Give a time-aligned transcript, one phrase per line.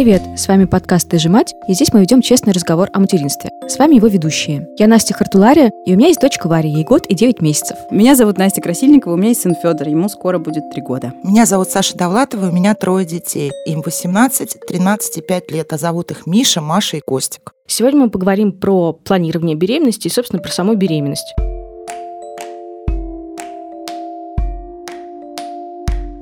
[0.00, 3.50] Привет, с вами подкаст «Ты же мать», и здесь мы ведем честный разговор о материнстве.
[3.68, 4.66] С вами его ведущие.
[4.78, 7.76] Я Настя Хартулария, и у меня есть дочка Варя, ей год и 9 месяцев.
[7.90, 11.12] Меня зовут Настя Красильникова, у меня есть сын Федор, ему скоро будет 3 года.
[11.22, 13.52] Меня зовут Саша Довлатова, у меня трое детей.
[13.66, 17.52] Им 18, 13 и 5 лет, а зовут их Миша, Маша и Костик.
[17.66, 21.34] Сегодня мы поговорим про планирование беременности и, собственно, про саму беременность.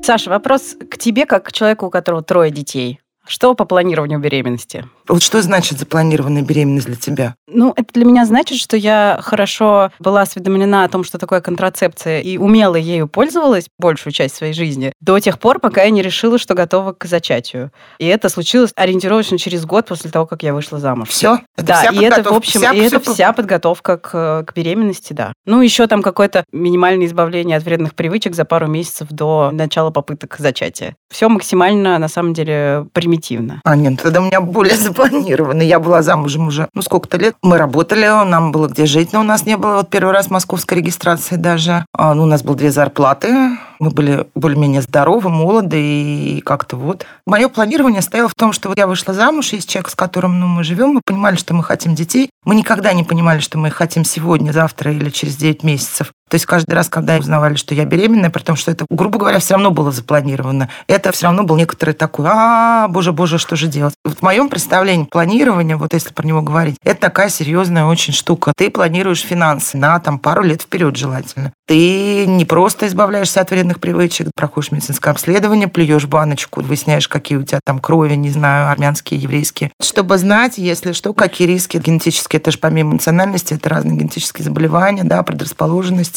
[0.03, 2.99] Саша, вопрос к тебе, как к человеку, у которого трое детей.
[3.29, 4.87] Что по планированию беременности?
[5.09, 7.35] Вот что значит запланированная беременность для тебя?
[7.47, 12.21] Ну, это для меня значит, что я хорошо была осведомлена о том, что такое контрацепция,
[12.21, 16.39] и умело ею пользовалась большую часть своей жизни, до тех пор, пока я не решила,
[16.39, 17.73] что готова к зачатию.
[17.99, 21.09] И это случилось ориентировочно через год после того, как я вышла замуж.
[21.09, 21.41] Все?
[21.57, 25.15] Это да, вся и это, в общем, вся, и это вся подготовка к, к беременности,
[25.15, 25.33] да.
[25.47, 30.37] Ну, еще там какое-то минимальное избавление от вредных привычек за пару месяцев до начала попыток
[30.39, 30.97] зачатия.
[31.11, 33.63] Все максимально, на самом деле, примитивно.
[33.65, 35.63] А, нет, тогда у меня более запланировано.
[35.63, 37.35] Я была замужем уже, ну, сколько-то лет.
[37.43, 40.79] Мы работали, нам было где жить, но у нас не было вот первый раз московской
[40.79, 41.85] регистрации даже.
[41.93, 47.07] А, ну, у нас было две зарплаты, мы были более-менее здоровы, молоды и как-то вот.
[47.27, 50.47] Мое планирование стояло в том, что вот я вышла замуж, есть человек, с которым ну,
[50.47, 52.31] мы живем, мы понимали, что мы хотим детей.
[52.45, 56.13] Мы никогда не понимали, что мы их хотим сегодня, завтра или через 9 месяцев.
[56.29, 59.39] То есть каждый раз, когда узнавали, что я беременная, при том, что это, грубо говоря,
[59.39, 63.67] все равно было запланировано, это все равно был некоторый такой, а, боже, боже, что же
[63.67, 63.95] делать?
[64.05, 68.53] Вот в моем представлении планирования, вот если про него говорить, это такая серьезная очень штука.
[68.57, 71.53] Ты планируешь финансы на там пару лет вперед желательно.
[71.67, 77.43] Ты не просто избавляешься от вредных привычек, проходишь медицинское обследование, плюешь баночку, выясняешь, какие у
[77.43, 79.71] тебя там крови, не знаю, армянские, еврейские.
[79.81, 85.05] Чтобы знать, если что, какие риски генетические, это же помимо национальности, это разные генетические заболевания,
[85.05, 85.23] да,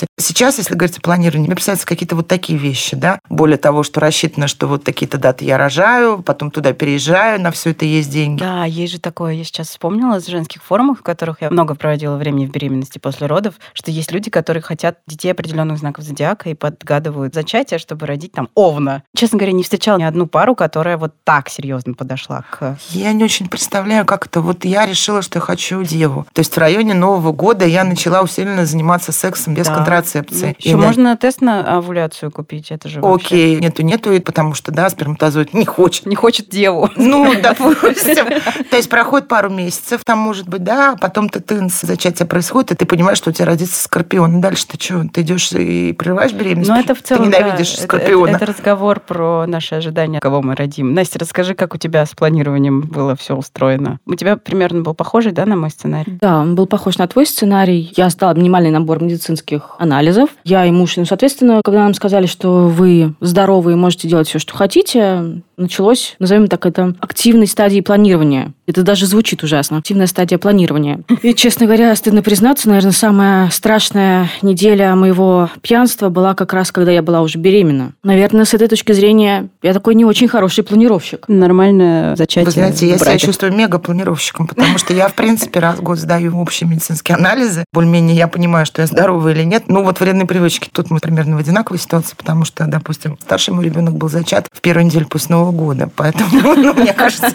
[0.02, 0.07] предрасположенности.
[0.17, 3.99] Сейчас, если говорить о планировании, мне представляются какие-то вот такие вещи, да, более того, что
[3.99, 8.39] рассчитано, что вот такие-то даты я рожаю, потом туда переезжаю, на все это есть деньги.
[8.39, 12.17] Да, есть же такое, я сейчас вспомнила из женских форумов, в которых я много проводила
[12.17, 16.53] времени в беременности после родов, что есть люди, которые хотят детей определенных знаков зодиака и
[16.53, 19.03] подгадывают зачатие, чтобы родить там овна.
[19.15, 22.77] Честно говоря, не встречала ни одну пару, которая вот так серьезно подошла к...
[22.89, 24.42] Я не очень представляю, как это.
[24.42, 26.26] Вот я решила, что я хочу деву.
[26.33, 29.76] То есть в районе Нового года я начала усиленно заниматься сексом без да.
[29.91, 30.55] Контрацепции.
[30.59, 33.55] Еще и можно тест на овуляцию купить, это же Окей, вообще...
[33.55, 36.05] нету, нету, потому что, да, сперматозоид не хочет.
[36.05, 36.89] Не хочет деву.
[36.95, 38.25] Ну, допустим.
[38.69, 42.75] То есть проходит пару месяцев, там, может быть, да, потом ты тынс, зачатие происходит, и
[42.75, 44.41] ты понимаешь, что у тебя родится скорпион.
[44.41, 46.69] Дальше ты что, ты идешь и прерываешь беременность?
[46.69, 48.29] Ну, это в целом, Ты ненавидишь да, скорпиона.
[48.29, 50.93] Это, это, это разговор про наши ожидания, кого мы родим.
[50.93, 53.99] Настя, расскажи, как у тебя с планированием было все устроено?
[54.05, 56.17] У тебя примерно был похожий, да, на мой сценарий?
[56.21, 57.91] Да, он был похож на твой сценарий.
[57.95, 60.30] Я сдала минимальный набор медицинских анализов.
[60.43, 64.55] Я и муж, соответственно, когда нам сказали, что вы здоровы и можете делать все, что
[64.55, 68.54] хотите, началось, назовем так это, активной стадии планирования.
[68.67, 69.77] Это даже звучит ужасно.
[69.77, 71.02] Активная стадия планирования.
[71.22, 76.92] И, честно говоря, стыдно признаться, наверное, самая страшная неделя моего пьянства была как раз, когда
[76.92, 77.94] я была уже беременна.
[78.04, 81.26] Наверное, с этой точки зрения я такой не очень хороший планировщик.
[81.27, 82.45] Нормальное зачатие.
[82.45, 86.38] Вы знаете, я себя чувствую мега-планировщиком, потому что я, в принципе, раз в год сдаю
[86.38, 87.66] общие медицинские анализы.
[87.73, 89.64] Более-менее я понимаю, что я здорова или нет.
[89.67, 90.70] Ну, вот вредные привычки.
[90.71, 94.61] Тут мы примерно в одинаковой ситуации, потому что, допустим, старший мой ребенок был зачат в
[94.61, 95.89] первую неделю после Нового года.
[95.95, 97.28] Поэтому, ну, мне кажется,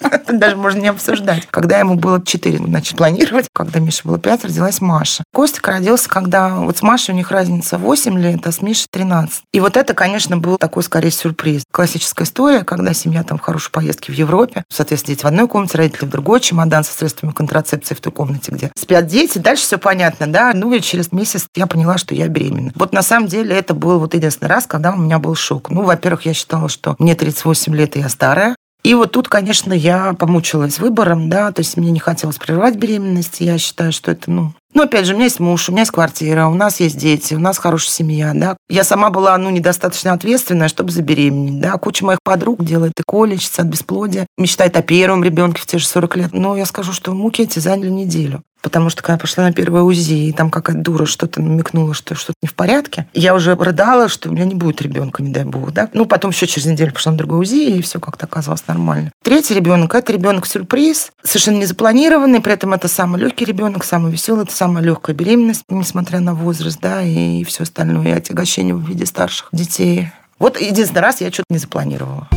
[0.00, 1.46] это даже можно не обсуждать.
[1.50, 5.24] Когда ему было 4, значит, планировать, когда Мише было 5, родилась Маша.
[5.32, 9.42] Костик родился, когда вот с Машей у них разница 8 лет, а с Мишей 13.
[9.52, 11.62] И вот это, конечно, был такой, скорее, сюрприз.
[11.70, 15.78] Классическая история, когда семья там в хорошей поездке в Европе, соответственно, дети в одной комнате,
[15.78, 19.38] родители в другой, чемодан со средствами контрацепции в той комнате, где спят дети.
[19.38, 20.52] Дальше все понятно, да.
[20.54, 22.72] Ну и через месяц я поняла, что я беременна.
[22.74, 25.70] Вот на самом деле это был вот единственный раз, когда у меня был шок.
[25.70, 28.56] Ну, во-первых, я считала, что мне 38 лет, и я старая.
[28.84, 33.40] И вот тут, конечно, я помучилась выбором, да, то есть мне не хотелось прерывать беременность.
[33.40, 35.92] Я считаю, что это, ну, ну, опять же, у меня есть муж, у меня есть
[35.92, 38.56] квартира, у нас есть дети, у нас хорошая семья, да.
[38.68, 41.78] Я сама была, ну, недостаточно ответственная, чтобы забеременеть, да.
[41.78, 45.86] Куча моих подруг делает ЭКО, лечится от бесплодия, мечтает о первом ребенке в те же
[45.86, 46.32] 40 лет.
[46.32, 48.42] Но я скажу, что муки эти заняли неделю.
[48.64, 52.38] Потому что когда пошла на первое УЗИ, и там какая-то дура что-то намекнула, что что-то
[52.42, 55.72] не в порядке, я уже рыдала, что у меня не будет ребенка, не дай бог,
[55.72, 55.90] да.
[55.92, 59.12] Ну, потом еще через неделю пошла на другое УЗИ, и все как-то оказалось нормально.
[59.22, 64.44] Третий ребенок– это ребенок-сюрприз, совершенно не запланированный, при этом это самый легкий ребенок, самый веселый,
[64.44, 69.04] это самая легкая беременность, несмотря на возраст, да, и все остальное, и отягощение в виде
[69.04, 70.08] старших детей.
[70.38, 72.28] Вот единственный раз я что-то не запланировала.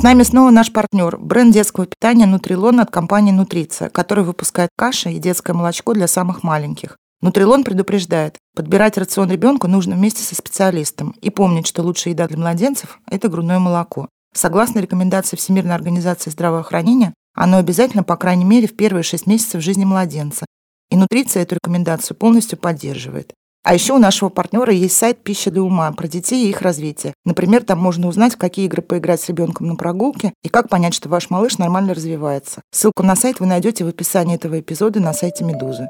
[0.00, 5.10] С нами снова наш партнер, бренд детского питания «Нутрилон» от компании «Нутриция», который выпускает каши
[5.10, 6.96] и детское молочко для самых маленьких.
[7.20, 12.38] Нутрилон предупреждает, подбирать рацион ребенку нужно вместе со специалистом и помнить, что лучшая еда для
[12.38, 14.08] младенцев– это грудное молоко.
[14.32, 19.84] Согласно рекомендации Всемирной организации здравоохранения, оно обязательно, по крайней мере, в первые 6 месяцев жизни
[19.84, 20.46] младенца.
[20.90, 23.34] И нутриция эту рекомендацию полностью поддерживает.
[23.62, 27.12] А еще у нашего партнера есть сайт «Пища для ума» про детей и их развитие.
[27.26, 30.94] Например, там можно узнать, в какие игры поиграть с ребенком на прогулке и как понять,
[30.94, 32.62] что ваш малыш нормально развивается.
[32.70, 35.88] Ссылку на сайт вы найдете в описании этого эпизода на сайте «Медузы».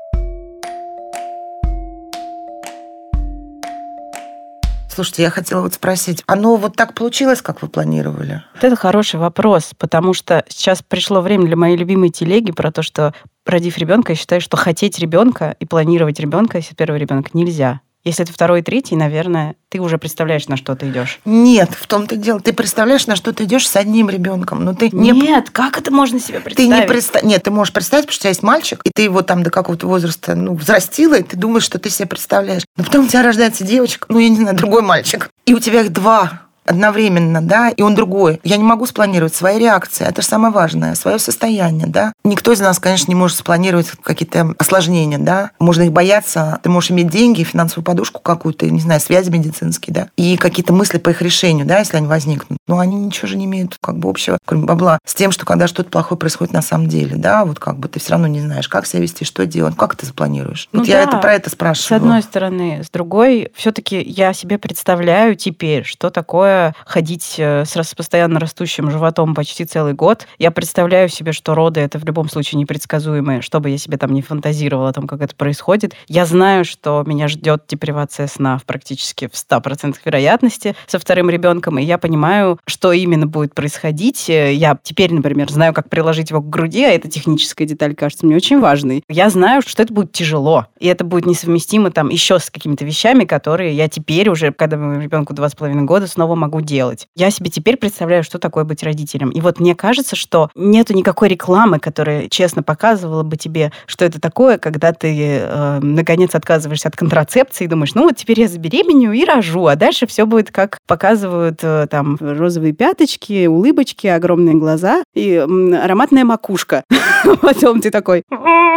[4.93, 8.43] Слушайте, я хотела вот спросить, оно вот так получилось, как вы планировали?
[8.55, 12.83] Вот это хороший вопрос, потому что сейчас пришло время для моей любимой телеги про то,
[12.83, 13.15] что
[13.47, 17.81] родив ребенка, я считаю, что хотеть ребенка и планировать ребенка, если первый ребенок, нельзя.
[18.03, 21.21] Если это второй и третий, наверное, ты уже представляешь, на что ты идешь.
[21.27, 22.41] Нет, в том-то и дело.
[22.41, 25.11] Ты представляешь, на что ты идешь с одним ребенком, но ты не...
[25.11, 26.71] Нет, как это можно себе представить?
[26.71, 27.23] Ты не представ...
[27.23, 29.51] Нет, ты можешь представить, потому что у тебя есть мальчик, и ты его там до
[29.51, 32.63] какого-то возраста ну, взрастила, и ты думаешь, что ты себе представляешь.
[32.77, 35.83] Но потом у тебя рождается девочка, ну, я не знаю, другой мальчик, и у тебя
[35.83, 38.41] их два одновременно, да, и он другой.
[38.45, 40.07] Я не могу спланировать свои реакции.
[40.07, 42.13] Это же самое важное, свое состояние, да.
[42.25, 45.51] Никто из нас, конечно, не может спланировать какие-то осложнения, да.
[45.59, 46.61] Можно их бояться.
[46.63, 50.99] Ты можешь иметь деньги, финансовую подушку какую-то, не знаю, связи медицинские, да, и какие-то мысли
[50.99, 52.59] по их решению, да, если они возникнут.
[52.69, 55.67] Но они ничего же не имеют как бы общего, кроме бабла, с тем, что когда
[55.67, 58.69] что-то плохое происходит на самом деле, да, вот как бы ты все равно не знаешь,
[58.69, 60.69] как себя вести, что делать, как ты запланируешь.
[60.73, 60.95] Ну, вот да.
[60.95, 61.89] я это про это спрашиваю.
[61.89, 62.83] С одной стороны.
[62.85, 69.35] С другой, все-таки я себе представляю теперь, что такое ходить э, с постоянно растущим животом
[69.35, 70.27] почти целый год.
[70.39, 74.13] Я представляю себе, что роды это в любом случае непредсказуемые, что бы я себе там
[74.13, 75.95] не фантазировала о том, как это происходит.
[76.09, 81.79] Я знаю, что меня ждет депривация сна в практически в 100% вероятности со вторым ребенком,
[81.79, 84.29] и я понимаю, что именно будет происходить.
[84.29, 88.37] Я теперь, например, знаю, как приложить его к груди, а эта техническая деталь кажется мне
[88.37, 89.03] очень важной.
[89.09, 93.25] Я знаю, что это будет тяжело, и это будет несовместимо там еще с какими-то вещами,
[93.25, 97.07] которые я теперь уже, когда моему ребенку два с половиной года, снова могу делать.
[97.15, 99.31] Я себе теперь представляю, что такое быть родителем.
[99.31, 104.21] И вот мне кажется, что нету никакой рекламы, которая честно показывала бы тебе, что это
[104.21, 109.13] такое, когда ты э, наконец отказываешься от контрацепции и думаешь, ну вот теперь я забеременею
[109.13, 115.03] и рожу, а дальше все будет как показывают э, там розовые пяточки, улыбочки, огромные глаза
[115.15, 116.85] и э, ароматная макушка.
[117.43, 118.23] Потом ты такой,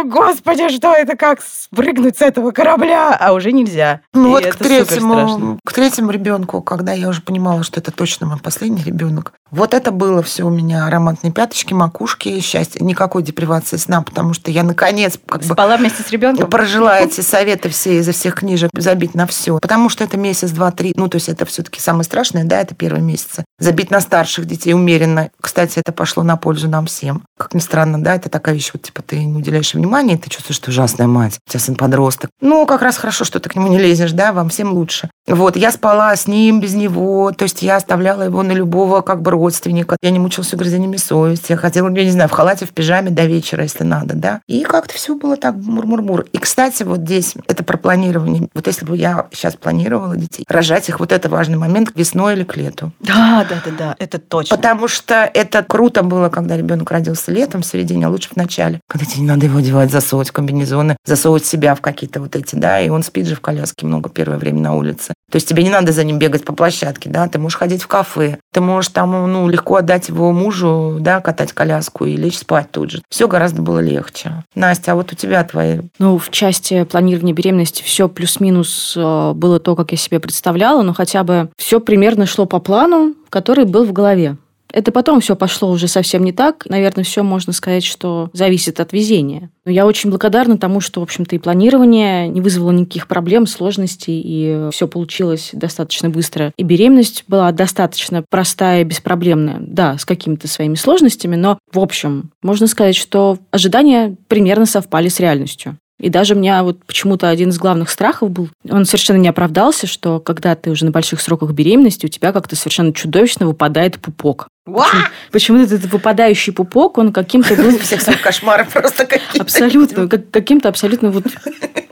[0.04, 3.16] господи, что это, как спрыгнуть с этого корабля?
[3.18, 4.00] А уже нельзя.
[4.12, 8.38] Ну вот к третьему, к третьему ребенку, когда я уже понимала, что это точно мой
[8.38, 9.32] последний ребенок.
[9.50, 10.86] Вот это было все у меня.
[10.86, 12.84] Ароматные пяточки, макушки, счастье.
[12.84, 16.50] Никакой депривации сна, потому что я наконец как Спала бы, вместе с ребенком.
[16.50, 19.58] Прожила эти советы все изо всех книжек забить на все.
[19.60, 20.92] Потому что это месяц, два, три.
[20.96, 23.44] Ну, то есть это все-таки самое страшное, да, это первые месяцы.
[23.60, 25.30] Забить на старших детей умеренно.
[25.40, 27.22] Кстати, это пошло на пользу нам всем.
[27.38, 30.56] Как ни странно, да, это такая вещь, вот типа ты не уделяешь внимания, ты чувствуешь,
[30.56, 31.38] что ужасная мать.
[31.46, 32.30] У тебя сын подросток.
[32.40, 35.10] Ну, как раз хорошо, что ты к нему не лезешь, да, вам всем лучше.
[35.26, 37.32] Вот, я спала с ним, без него.
[37.32, 39.96] То есть я оставляла его на любого как бы родственника.
[40.02, 41.52] Я не мучилась угрызениями совести.
[41.52, 44.40] Я ходила, я не знаю, в халате, в пижаме до вечера, если надо, да.
[44.46, 46.26] И как-то все было так мур-мур-мур.
[46.32, 48.48] И, кстати, вот здесь это про планирование.
[48.54, 52.44] Вот если бы я сейчас планировала детей, рожать их, вот это важный момент весной или
[52.44, 52.92] к лету.
[53.00, 54.56] Да, да, да, да, это точно.
[54.56, 58.80] Потому что это круто было, когда ребенок родился летом, в середине, а лучше в начале.
[58.88, 62.56] Когда тебе не надо его одевать, засовывать в комбинезоны, засовывать себя в какие-то вот эти,
[62.56, 65.14] да, и он спит же в коляске много первое время на улице.
[65.30, 67.88] То есть тебе не надо за ним бегать по площадке, да, ты можешь ходить в
[67.88, 72.70] кафе, ты можешь там, ну, легко отдать его мужу, да, катать коляску и лечь спать
[72.70, 73.02] тут же.
[73.08, 74.44] Все гораздо было легче.
[74.54, 75.80] Настя, а вот у тебя твои...
[75.98, 80.94] Ну, в части планирования беременности все плюс-минус э, было то, как я себе представляла, но
[80.94, 84.36] хотя бы все примерно шло по плану, который был в голове.
[84.74, 86.66] Это потом все пошло уже совсем не так.
[86.68, 89.50] Наверное, все можно сказать, что зависит от везения.
[89.64, 94.20] Но я очень благодарна тому, что, в общем-то, и планирование не вызвало никаких проблем, сложностей,
[94.20, 96.52] и все получилось достаточно быстро.
[96.56, 99.58] И беременность была достаточно простая беспроблемная.
[99.60, 105.20] Да, с какими-то своими сложностями, но, в общем, можно сказать, что ожидания примерно совпали с
[105.20, 105.78] реальностью.
[106.04, 109.86] И даже у меня вот почему-то один из главных страхов был, он совершенно не оправдался,
[109.86, 114.48] что когда ты уже на больших сроках беременности, у тебя как-то совершенно чудовищно выпадает пупок.
[114.66, 117.78] Почему, почему-то этот выпадающий пупок, он каким-то был...
[117.78, 119.40] Всех своих кошмаров просто какие-то.
[119.40, 120.06] Абсолютно.
[120.06, 121.24] Как, каким-то абсолютно вот...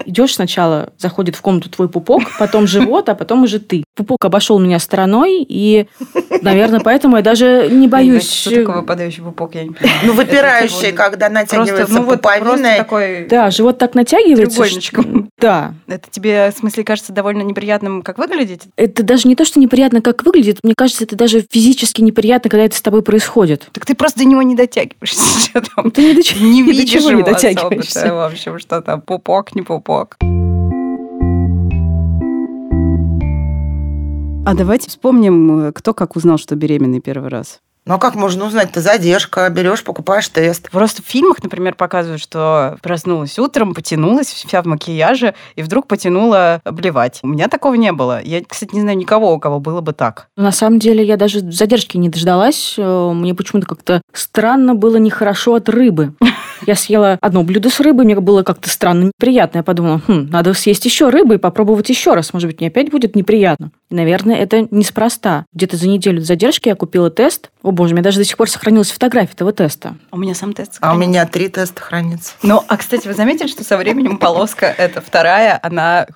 [0.04, 3.85] Идешь сначала, заходит в комнату твой пупок, потом живот, а потом уже ты.
[3.95, 5.87] Пупок обошел меня стороной, и,
[6.43, 8.31] наверное, поэтому я даже не боюсь...
[8.31, 10.01] Что такое выпадающий пупок, я не понимаю.
[10.05, 12.77] Ну, выпирающий, когда натягивается ну, пуповина.
[12.77, 13.27] такой...
[13.29, 14.63] Да, живот так натягивается.
[15.39, 15.75] Да.
[15.89, 18.63] Это тебе, в смысле, кажется довольно неприятным, как выглядеть?
[18.77, 20.61] Это даже не то, что неприятно, как выглядит.
[20.63, 23.67] Мне кажется, это даже физически неприятно, когда это с тобой происходит.
[23.73, 25.53] Так ты просто до него не дотягиваешься.
[25.95, 28.15] Ты не, до, не видишь его не дотягиваешься.
[28.15, 30.17] В общем, что там пупок, не пупок.
[34.45, 37.61] А давайте вспомним, э, кто как узнал, что беременный первый раз.
[37.85, 38.73] Ну а как можно узнать?
[38.73, 40.71] Ты задержка, берешь, покупаешь тест.
[40.71, 46.61] Просто в фильмах, например, показывают, что проснулась утром, потянулась вся в макияже, и вдруг потянула
[46.65, 47.21] блевать.
[47.23, 48.21] У меня такого не было.
[48.23, 50.29] Я, кстати, не знаю никого, у кого было бы так.
[50.37, 52.75] На самом деле, я даже задержки не дождалась.
[52.79, 56.15] Э, мне почему-то как-то странно было нехорошо от рыбы.
[56.66, 59.59] Я съела одно блюдо с рыбой, мне было как-то странно неприятно.
[59.59, 62.33] Я подумала, хм, надо съесть еще рыбы и попробовать еще раз.
[62.33, 63.71] Может быть, мне опять будет неприятно.
[63.90, 65.45] И, наверное, это неспроста.
[65.52, 67.50] Где-то за неделю до задержки я купила тест.
[67.62, 69.97] О боже, у меня даже до сих пор сохранилась фотография этого теста.
[70.11, 72.33] У меня сам тест А у меня три теста хранится.
[72.42, 76.07] Ну, а, кстати, вы заметили, что со временем полоска, эта вторая, она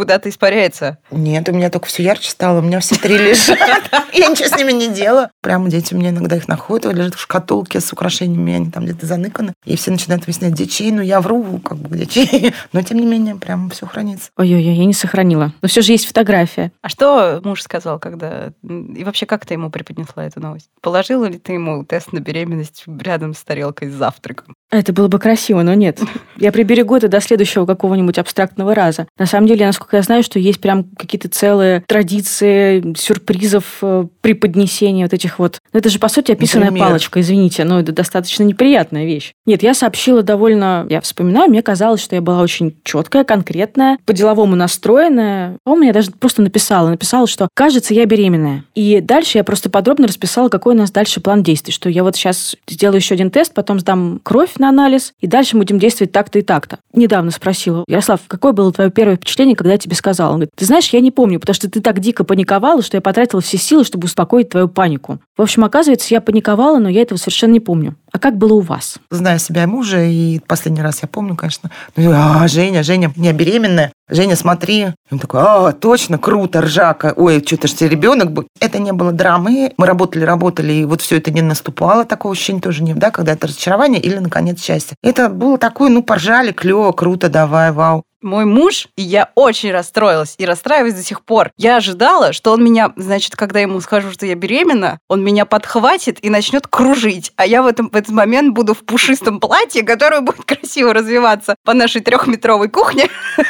[0.00, 0.96] куда-то испаряется?
[1.10, 2.60] Нет, у меня только все ярче стало.
[2.60, 3.58] У меня все три лежат.
[4.14, 5.28] Я ничего с ними не делаю.
[5.42, 9.52] Прямо дети мне иногда их находят, лежат в шкатулке с украшениями, они там где-то заныканы.
[9.66, 10.90] И все начинают выяснять, где чей.
[10.90, 12.54] Ну, я вру, как бы, где чей.
[12.72, 14.30] Но, тем не менее, прямо все хранится.
[14.38, 15.52] Ой-ой-ой, я не сохранила.
[15.60, 16.72] Но все же есть фотография.
[16.80, 18.54] А что муж сказал, когда...
[18.62, 20.70] И вообще, как ты ему преподнесла эту новость?
[20.80, 24.54] Положила ли ты ему тест на беременность рядом с тарелкой с завтраком?
[24.70, 25.98] Это было бы красиво, но нет.
[26.36, 29.08] Я приберегу это до следующего какого-нибудь абстрактного раза.
[29.18, 33.82] На самом деле, насколько я знаю, что есть прям какие-то целые традиции сюрпризов,
[34.20, 35.58] преподнесения вот этих вот...
[35.72, 36.88] Ну, Это же, по сути, описанная Например?
[36.88, 39.32] палочка, извините, но это достаточно неприятная вещь.
[39.46, 40.86] Нет, я сообщила довольно...
[40.88, 45.56] Я вспоминаю, мне казалось, что я была очень четкая, конкретная, по-деловому настроенная.
[45.64, 46.88] По-моему, я даже просто написала.
[46.88, 48.64] Написала, что, кажется, я беременная.
[48.74, 51.72] И дальше я просто подробно расписала, какой у нас дальше план действий.
[51.72, 55.56] Что я вот сейчас сделаю еще один тест, потом сдам кровь на анализ, и дальше
[55.56, 56.78] будем действовать так-то и так-то.
[56.92, 60.30] Недавно спросила, Ярослав, какое было твое первое впечатление, когда я тебе сказала?
[60.30, 63.00] Он говорит, ты знаешь, я не помню, потому что ты так дико паниковала, что я
[63.00, 65.20] потратила все силы, чтобы успокоить твою панику.
[65.36, 67.94] В общем, оказывается, я паниковала, но я этого совершенно не помню.
[68.12, 68.98] А как было у вас?
[69.10, 73.32] Зная себя и мужа, и последний раз я помню, конечно, ну, а, Женя, Женя, я
[73.32, 73.92] беременная.
[74.08, 74.88] Женя, смотри.
[75.10, 77.14] Он такой, а, точно, круто, ржака.
[77.16, 78.48] Ой, что-то тебе ребенок будет.
[78.60, 79.72] Это не было драмы.
[79.76, 82.04] Мы работали, работали, и вот все это не наступало.
[82.04, 84.96] Такого ощущения тоже нет, да, когда это разочарование или, наконец, счастье.
[85.02, 88.02] Это было такое, ну, поржали, клево, круто, давай, вау.
[88.22, 91.52] Мой муж, и я очень расстроилась, и расстраиваюсь до сих пор.
[91.56, 96.22] Я ожидала, что он меня, значит, когда ему скажу, что я беременна, он меня подхватит
[96.22, 97.32] и начнет кружить.
[97.36, 101.56] А я в, этом, в этот момент буду в пушистом платье, которое будет красиво развиваться
[101.64, 103.08] по нашей трехметровой кухне.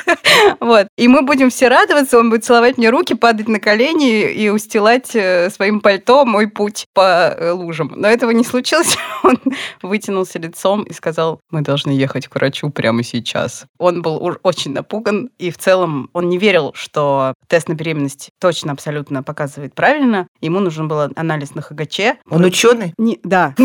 [0.60, 0.86] Вот.
[0.96, 5.14] И мы будем все радоваться, он будет целовать мне руки, падать на колени и устилать
[5.14, 7.92] э, своим пальто мой путь по э, лужам.
[7.96, 8.96] Но этого не случилось.
[9.22, 9.38] Он
[9.82, 13.66] вытянулся лицом и сказал, мы должны ехать к врачу прямо сейчас.
[13.78, 18.30] Он был уж очень напуган, и в целом он не верил, что тест на беременность
[18.38, 20.26] точно абсолютно показывает правильно.
[20.42, 22.00] Ему нужен был анализ на ХГЧ.
[22.28, 22.92] Он ученый?
[22.98, 23.54] Не, да.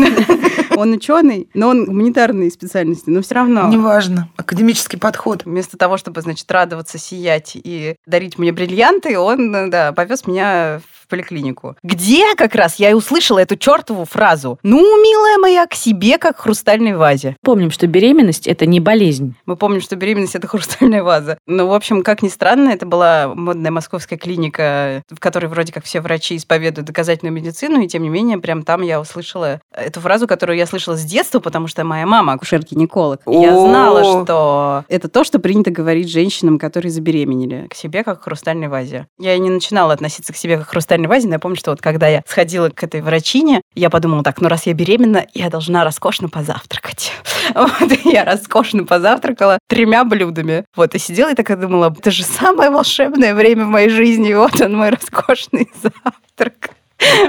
[0.76, 3.66] Он ученый, но он гуманитарной специальности, но все равно.
[3.68, 4.28] Неважно.
[4.36, 5.46] Академический подход.
[5.46, 11.08] Вместо того, чтобы, значит, радоваться, сиять и дарить мне бриллианты, он, да, повез меня в
[11.08, 11.76] поликлинику.
[11.82, 16.36] Где как раз я и услышала эту чертову фразу «Ну, милая моя, к себе, как
[16.36, 17.36] к хрустальной вазе».
[17.42, 19.34] Помним, что беременность– это не болезнь.
[19.46, 21.38] Мы помним, что беременность– это хрустальная ваза.
[21.46, 25.84] Ну, в общем, как ни странно, это была модная московская клиника, в которой вроде как
[25.84, 30.26] все врачи исповедуют доказательную медицину, и тем не менее, прям там я услышала эту фразу,
[30.26, 33.20] которую я слышала с детства, потому что моя мама акушер-гинеколог.
[33.26, 37.66] Я знала, что это то, что принято говорить женщинам, которые забеременели.
[37.68, 39.06] К себе как к хрустальной вазе.
[39.18, 41.70] Я и не начинала относиться к себе как к хрустальной вазе, но я помню, что
[41.70, 45.50] вот когда я сходила к этой врачине, я подумала, так, ну раз я беременна, я
[45.50, 47.12] должна роскошно позавтракать.
[47.54, 50.64] Вот, я роскошно позавтракала тремя блюдами.
[50.74, 54.60] Вот, и сидела и такая думала, это же самое волшебное время в моей жизни, вот
[54.60, 56.70] он мой роскошный завтрак.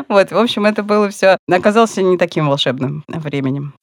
[0.08, 1.38] Вот, в общем, это было все.
[1.52, 3.74] Оказался не таким волшебным временем.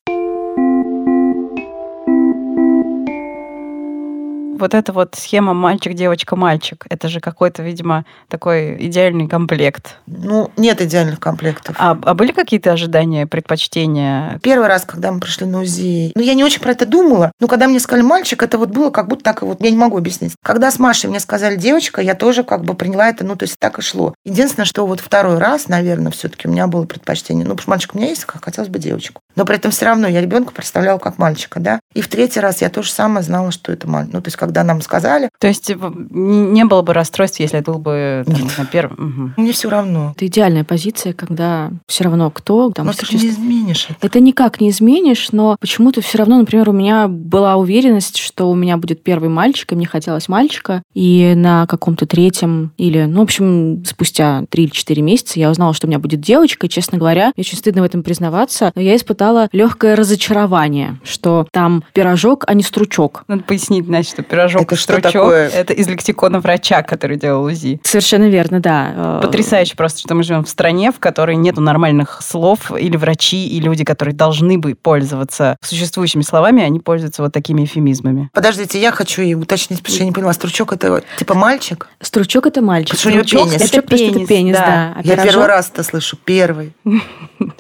[4.65, 9.97] Вот эта вот схема мальчик, девочка, мальчик, это же какой-то, видимо, такой идеальный комплект.
[10.07, 11.77] Ну, нет идеальных комплектов.
[11.79, 14.41] А, а были какие-то ожидания, предпочтения?
[14.43, 17.47] Первый раз, когда мы пришли на УЗИ, ну, я не очень про это думала, но
[17.47, 19.99] когда мне сказали мальчик, это вот было как будто так и вот, я не могу
[19.99, 20.33] объяснить.
[20.43, 23.59] Когда с Машей мне сказали девочка, я тоже как бы приняла это, ну, то есть
[23.59, 24.15] так и шло.
[24.25, 27.95] Единственное, что вот второй раз, наверное, все-таки у меня было предпочтение, ну, потому что мальчик
[27.95, 29.21] у меня есть, как хотелось бы девочку.
[29.37, 31.81] Но при этом все равно я ребенка представляла как мальчика, да.
[31.93, 34.15] И в третий раз я тоже самое знала, что это мальчик.
[34.15, 35.77] Ну, то есть, когда нам сказали, То есть э,
[36.11, 38.59] не было бы расстройств, если это был бы там, Нет.
[38.59, 39.35] на первом.
[39.37, 40.13] Мне все равно.
[40.17, 44.07] Это идеальная позиция, когда все равно кто там Но ты же существ- не изменишь это.
[44.07, 48.55] Это никак не изменишь, но почему-то все равно, например, у меня была уверенность, что у
[48.55, 50.83] меня будет первый мальчик, и мне хотелось мальчика.
[50.95, 55.75] И на каком-то третьем или, ну, в общем, спустя три или четыре месяца я узнала,
[55.75, 56.67] что у меня будет девочка.
[56.67, 61.47] И, честно говоря, мне очень стыдно в этом признаваться, но я испытала легкое разочарование, что
[61.53, 63.25] там пирожок, а не стручок.
[63.29, 65.13] Надо пояснить, значит, что пирожок Это что стручок.
[65.13, 65.49] такое?
[65.49, 67.81] Это из лексикона врача, который делал УЗИ.
[67.85, 69.21] Совершенно верно, да.
[69.23, 73.61] Потрясающе просто, что мы живем в стране, в которой нету нормальных слов, или врачи, и
[73.61, 78.31] люди, которые должны бы пользоваться существующими словами, они пользуются вот такими эфемизмами.
[78.33, 80.33] Подождите, я хочу и уточнить, потому что я не поняла.
[80.33, 81.89] Стручок это типа мальчик?
[82.01, 82.97] Стручок это мальчик.
[82.97, 83.63] Потому что у него Стручок пенис.
[83.63, 84.67] это Это просто пенис, пенис, да.
[84.67, 84.95] да.
[84.97, 86.17] А я пирожок- первый раз это слышу.
[86.25, 86.73] Первый.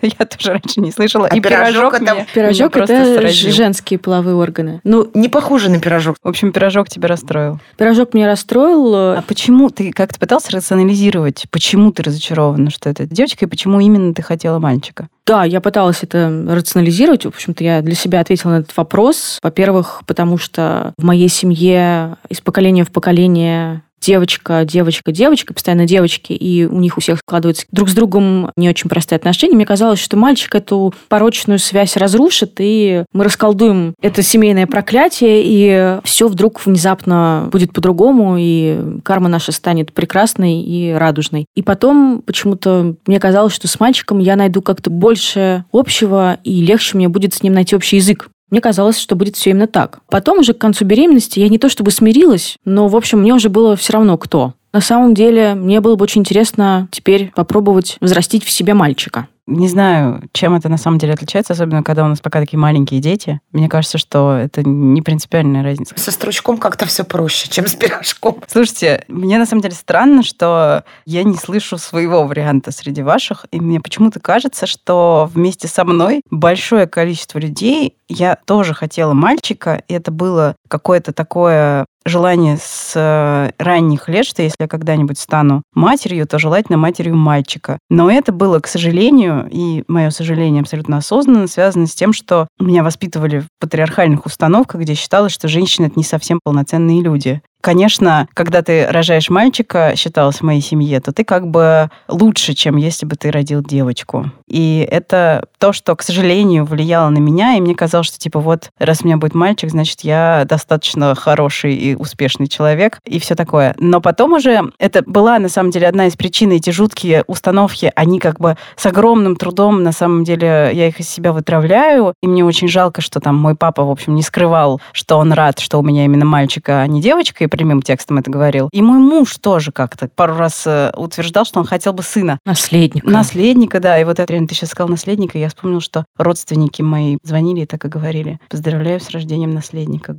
[0.02, 1.28] Я тоже раньше не слышала.
[1.30, 4.80] А и пирожок пирожок, это- Пирожок это женские половые органы.
[4.84, 6.16] Ну, не похоже на пирожок.
[6.22, 7.60] В общем, пирожок тебя расстроил.
[7.76, 8.94] Пирожок меня расстроил.
[8.94, 14.14] А почему ты как-то пытался рационализировать, почему ты разочарована, что это девочка, и почему именно
[14.14, 15.08] ты хотела мальчика?
[15.26, 17.24] Да, я пыталась это рационализировать.
[17.24, 19.38] В общем-то, я для себя ответила на этот вопрос.
[19.42, 26.32] Во-первых, потому что в моей семье из поколения в поколение девочка, девочка, девочка, постоянно девочки,
[26.32, 29.54] и у них у всех складываются друг с другом не очень простые отношения.
[29.54, 35.98] Мне казалось, что мальчик эту порочную связь разрушит, и мы расколдуем это семейное проклятие, и
[36.04, 41.46] все вдруг внезапно будет по-другому, и карма наша станет прекрасной и радужной.
[41.54, 46.96] И потом почему-то мне казалось, что с мальчиком я найду как-то больше общего, и легче
[46.96, 48.28] мне будет с ним найти общий язык.
[48.50, 50.00] Мне казалось, что будет все именно так.
[50.08, 53.48] Потом уже к концу беременности я не то чтобы смирилась, но, в общем, мне уже
[53.48, 54.54] было все равно кто.
[54.72, 59.28] На самом деле, мне было бы очень интересно теперь попробовать взрастить в себе мальчика.
[59.46, 63.00] Не знаю, чем это на самом деле отличается, особенно когда у нас пока такие маленькие
[63.00, 63.40] дети.
[63.52, 65.94] Мне кажется, что это не принципиальная разница.
[65.98, 68.42] Со стручком как-то все проще, чем с пирожком.
[68.48, 73.60] Слушайте, мне на самом деле странно, что я не слышу своего варианта среди ваших, и
[73.60, 79.94] мне почему-то кажется, что вместе со мной большое количество людей, я тоже хотела мальчика, и
[79.94, 86.38] это было какое-то такое желание с ранних лет, что если я когда-нибудь стану матерью, то
[86.38, 87.78] желательно матерью мальчика.
[87.88, 92.82] Но это было, к сожалению, и мое сожаление абсолютно осознанно, связано с тем, что меня
[92.82, 97.40] воспитывали в патриархальных установках, где считалось, что женщины— это не совсем полноценные люди.
[97.64, 102.76] Конечно, когда ты рожаешь мальчика, считалось в моей семье, то ты как бы лучше, чем
[102.76, 104.30] если бы ты родил девочку.
[104.46, 108.68] И это то, что, к сожалению, влияло на меня, и мне казалось, что типа вот,
[108.78, 113.74] раз у меня будет мальчик, значит, я достаточно хороший и успешный человек, и все такое.
[113.78, 118.18] Но потом уже это была, на самом деле, одна из причин, эти жуткие установки, они
[118.18, 122.44] как бы с огромным трудом, на самом деле, я их из себя вытравляю, и мне
[122.44, 125.82] очень жалко, что там мой папа, в общем, не скрывал, что он рад, что у
[125.82, 128.68] меня именно мальчика, а не девочка, и прямым текстом это говорил.
[128.72, 132.38] И мой муж тоже как-то пару раз э, утверждал, что он хотел бы сына.
[132.44, 133.04] Наследник.
[133.04, 133.98] Наследника, да.
[134.00, 137.60] И вот это реально ты сейчас сказал наследника, и я вспомнила, что родственники мои звонили
[137.60, 138.40] и так и говорили.
[138.48, 140.16] Поздравляю с рождением наследника.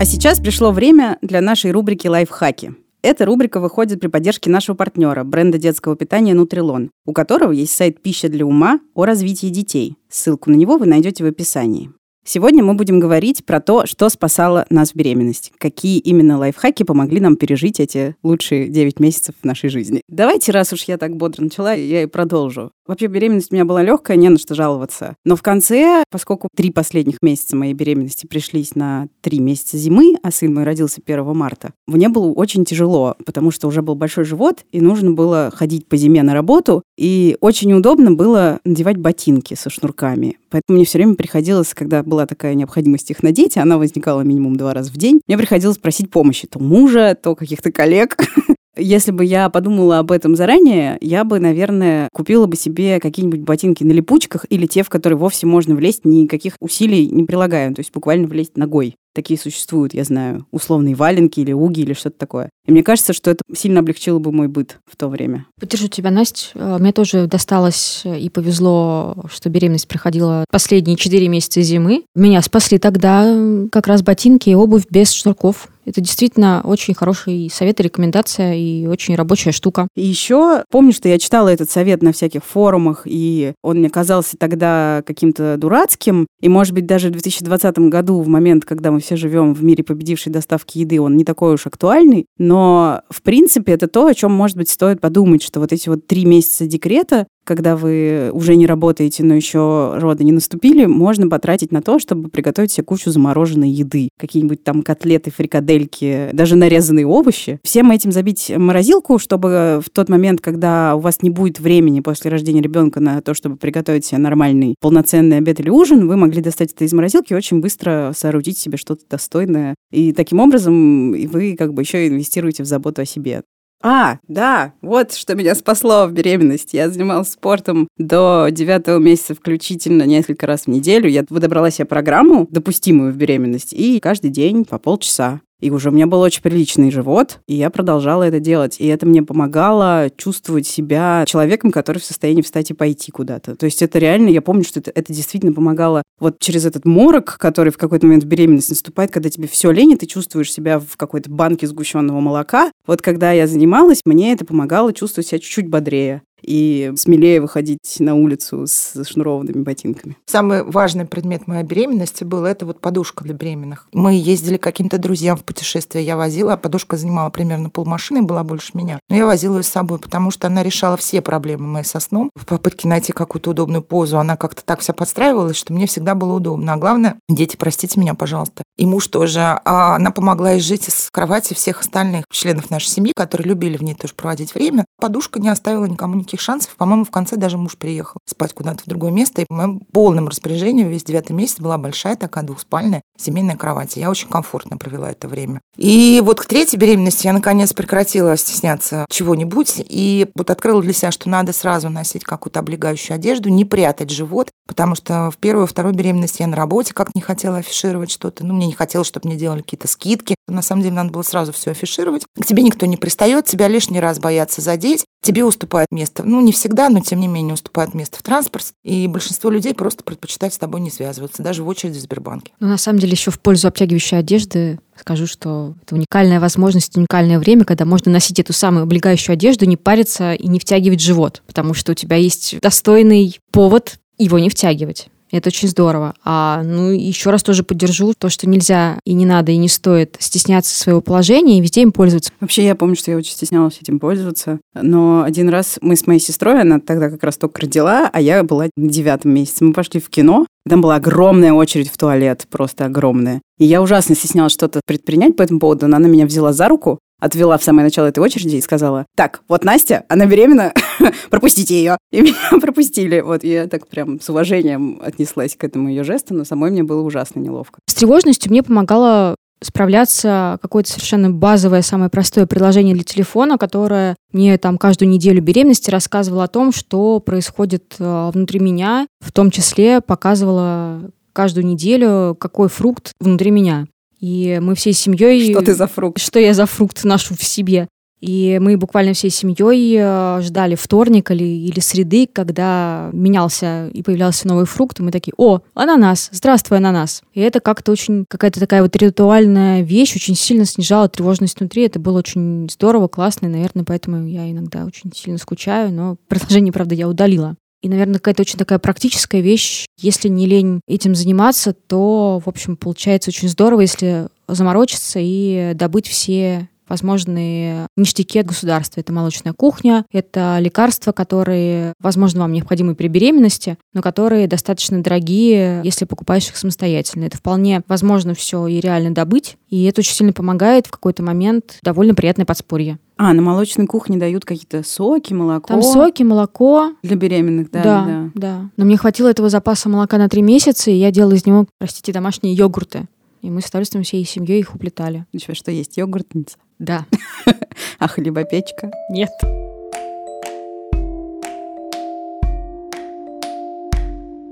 [0.00, 2.74] А сейчас пришло время для нашей рубрики «Лайфхаки».
[3.02, 8.02] Эта рубрика выходит при поддержке нашего партнера, бренда детского питания «Нутрилон», у которого есть сайт
[8.02, 9.96] «Пища для ума» о развитии детей.
[10.08, 11.90] Ссылку на него вы найдете в описании.
[12.24, 15.52] Сегодня мы будем говорить про то, что спасало нас в беременности.
[15.58, 20.02] Какие именно лайфхаки помогли нам пережить эти лучшие 9 месяцев нашей жизни.
[20.08, 22.72] Давайте, раз уж я так бодро начала, я и продолжу.
[22.86, 25.14] Вообще беременность у меня была легкая, не на что жаловаться.
[25.24, 30.30] Но в конце, поскольку три последних месяца моей беременности пришлись на три месяца зимы, а
[30.30, 34.64] сын мой родился 1 марта, мне было очень тяжело, потому что уже был большой живот,
[34.72, 39.70] и нужно было ходить по зиме на работу, и очень удобно было надевать ботинки со
[39.70, 40.36] шнурками.
[40.50, 44.74] Поэтому мне все время приходилось, когда была такая необходимость их надеть, она возникала минимум два
[44.74, 48.16] раза в день, мне приходилось просить помощи то мужа, то каких-то коллег.
[48.76, 53.84] Если бы я подумала об этом заранее, я бы, наверное, купила бы себе какие-нибудь ботинки
[53.84, 57.92] на липучках или те, в которые вовсе можно влезть, никаких усилий не прилагая, то есть
[57.92, 58.96] буквально влезть ногой.
[59.12, 62.50] Такие существуют, я знаю, условные валенки или уги или что-то такое.
[62.70, 65.44] И мне кажется, что это сильно облегчило бы мой быт в то время.
[65.58, 66.78] Поддержу тебя, Настя.
[66.78, 72.04] Мне тоже досталось и повезло, что беременность проходила последние 4 месяца зимы.
[72.14, 73.36] Меня спасли тогда
[73.72, 75.66] как раз ботинки и обувь без шнурков.
[75.86, 79.88] Это действительно очень хороший совет и рекомендация, и очень рабочая штука.
[79.96, 84.36] И еще помню, что я читала этот совет на всяких форумах, и он мне казался
[84.36, 86.28] тогда каким-то дурацким.
[86.40, 89.82] И, может быть, даже в 2020 году, в момент, когда мы все живем в мире
[89.82, 92.26] победившей доставки еды, он не такой уж актуальный.
[92.38, 92.59] Но,
[93.08, 96.24] в принципе, это то, о чем, может быть, стоит подумать, что вот эти вот три
[96.24, 101.82] месяца декрета, когда вы уже не работаете, но еще роды не наступили, можно потратить на
[101.82, 104.08] то, чтобы приготовить себе кучу замороженной еды.
[104.18, 107.60] Какие-нибудь там котлеты, фрикадельки, даже нарезанные овощи.
[107.62, 112.30] Всем этим забить морозилку, чтобы в тот момент, когда у вас не будет времени после
[112.30, 116.72] рождения ребенка на то, чтобы приготовить себе нормальный полноценный обед или ужин, вы могли достать
[116.72, 119.74] это из морозилки и очень быстро соорудить себе что-то достойное.
[119.90, 123.42] И таким образом вы как бы еще инвестируете в заботу о себе.
[123.82, 126.76] А, да, вот что меня спасло в беременности.
[126.76, 131.08] Я занималась спортом до девятого месяца включительно несколько раз в неделю.
[131.08, 135.40] Я выдобрала себе программу, допустимую в беременность, и каждый день по полчаса.
[135.60, 138.76] И уже у меня был очень приличный живот, и я продолжала это делать.
[138.78, 143.56] И это мне помогало чувствовать себя человеком, который в состоянии встать и пойти куда-то.
[143.56, 147.36] То есть это реально, я помню, что это, это действительно помогало вот через этот морок,
[147.38, 150.96] который в какой-то момент беременности наступает, когда тебе все лень, и ты чувствуешь себя в
[150.96, 152.70] какой-то банке сгущенного молока.
[152.86, 158.14] Вот когда я занималась, мне это помогало чувствовать себя чуть-чуть бодрее и смелее выходить на
[158.14, 160.16] улицу с шнурованными ботинками.
[160.26, 163.86] Самый важный предмет моей беременности был это вот подушка для беременных.
[163.92, 168.44] Мы ездили к каким-то друзьям в путешествие, я возила, а подушка занимала примерно полмашины, была
[168.44, 169.00] больше меня.
[169.08, 172.30] Но я возила ее с собой, потому что она решала все проблемы мои со сном.
[172.34, 176.34] В попытке найти какую-то удобную позу она как-то так вся подстраивалась, что мне всегда было
[176.34, 176.72] удобно.
[176.72, 179.40] А главное, дети, простите меня, пожалуйста, и муж тоже.
[179.40, 183.94] А она помогла изжить из кровати всех остальных членов нашей семьи, которые любили в ней
[183.94, 184.84] тоже проводить время.
[185.00, 186.76] Подушка не оставила никому никаких шансов.
[186.76, 189.42] По-моему, в конце даже муж приехал спать куда-то в другое место.
[189.42, 193.96] И в моем полном распоряжении весь девятый месяц была большая такая двухспальная семейная кровать.
[193.96, 195.60] Я очень комфортно провела это время.
[195.76, 199.82] И вот к третьей беременности я, наконец, прекратила стесняться чего-нибудь.
[199.88, 204.50] И вот открыла для себя, что надо сразу носить какую-то облегающую одежду, не прятать живот,
[204.66, 208.46] потому что в первую вторую беременность я на работе как не хотела афишировать что-то.
[208.46, 210.34] Ну, мне не хотелось, чтобы мне делали какие-то скидки.
[210.48, 212.24] На самом деле, надо было сразу все афишировать.
[212.40, 215.04] К тебе никто не пристает, тебя лишний раз боятся задеть.
[215.22, 216.22] Тебе уступает место.
[216.24, 218.72] Ну, не всегда, но тем не менее уступает место в транспорте.
[218.84, 222.52] И большинство людей просто предпочитают с тобой не связываться, даже в очереди в Сбербанке.
[222.58, 227.38] Ну, на самом деле, еще в пользу обтягивающей одежды скажу, что это уникальная возможность, уникальное
[227.38, 231.74] время, когда можно носить эту самую облегающую одежду, не париться и не втягивать живот, потому
[231.74, 235.08] что у тебя есть достойный повод его не втягивать.
[235.32, 236.14] Это очень здорово.
[236.24, 240.16] А, ну, еще раз тоже поддержу то, что нельзя и не надо, и не стоит
[240.18, 242.32] стесняться своего положения и везде им пользоваться.
[242.40, 244.58] Вообще, я помню, что я очень стеснялась этим пользоваться.
[244.74, 248.42] Но один раз мы с моей сестрой, она тогда как раз только родила, а я
[248.42, 249.64] была на девятом месяце.
[249.64, 253.40] Мы пошли в кино, там была огромная очередь в туалет, просто огромная.
[253.58, 255.86] И я ужасно стеснялась что-то предпринять по этому поводу.
[255.86, 259.42] Но она меня взяла за руку, отвела в самое начало этой очереди и сказала, так,
[259.48, 260.72] вот Настя, она беременна,
[261.30, 261.96] пропустите ее.
[262.10, 263.20] И меня пропустили.
[263.20, 267.02] Вот я так прям с уважением отнеслась к этому ее жесту, но самой мне было
[267.02, 267.78] ужасно неловко.
[267.86, 274.56] С тревожностью мне помогало справляться какое-то совершенно базовое, самое простое приложение для телефона, которое мне
[274.58, 280.00] там каждую неделю беременности рассказывало о том, что происходит э, внутри меня, в том числе
[280.00, 283.86] показывала каждую неделю, какой фрукт внутри меня.
[284.20, 285.50] И мы всей семьей...
[285.52, 286.20] Что ты за фрукт?
[286.20, 287.88] Что я за фрукт ношу в себе.
[288.20, 294.46] И мы буквально всей семьей э, ждали вторник или, или среды, когда менялся и появлялся
[294.46, 297.22] новый фрукт, и мы такие, о, ананас, здравствуй, ананас.
[297.32, 301.84] И это как-то очень, какая-то такая вот ритуальная вещь, очень сильно снижала тревожность внутри.
[301.84, 306.74] Это было очень здорово, классно, и, наверное, поэтому я иногда очень сильно скучаю, но приложение,
[306.74, 307.56] правда, я удалила.
[307.82, 309.86] И, наверное, какая-то очень такая практическая вещь.
[309.98, 316.06] Если не лень этим заниматься, то, в общем, получается очень здорово, если заморочиться и добыть
[316.06, 319.00] все возможные ништяки от государства.
[319.00, 325.80] Это молочная кухня, это лекарства, которые, возможно, вам необходимы при беременности, но которые достаточно дорогие,
[325.84, 327.24] если покупаешь их самостоятельно.
[327.24, 331.78] Это вполне возможно все и реально добыть, и это очень сильно помогает в какой-то момент
[331.82, 332.98] довольно приятное подспорье.
[333.16, 335.68] А, на молочной кухне дают какие-то соки, молоко.
[335.68, 336.92] Там соки, молоко.
[337.02, 337.82] Для беременных, да.
[337.82, 338.30] Да, да.
[338.34, 338.70] да.
[338.78, 342.12] Но мне хватило этого запаса молока на три месяца, и я делала из него, простите,
[342.12, 343.08] домашние йогурты.
[343.42, 345.26] И мы с удовольствием всей семьей их уплетали.
[345.32, 346.56] Еще что есть йогуртница?
[346.80, 347.04] Да.
[347.98, 348.90] А хлебопечка?
[349.10, 349.28] Нет.